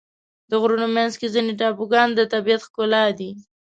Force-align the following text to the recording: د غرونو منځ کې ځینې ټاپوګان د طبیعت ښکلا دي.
د 0.49 0.51
غرونو 0.61 0.87
منځ 0.95 1.13
کې 1.19 1.27
ځینې 1.35 1.53
ټاپوګان 1.59 2.09
د 2.15 2.19
طبیعت 2.33 2.61
ښکلا 2.67 3.03
دي. 3.19 3.31